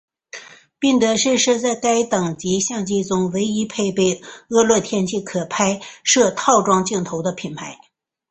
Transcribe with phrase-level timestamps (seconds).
[0.79, 7.77] 宾得士是在该等级相机中唯一配备恶劣天候可拍摄套装镜头的品牌。